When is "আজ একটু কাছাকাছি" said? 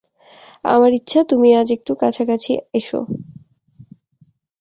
1.55-2.51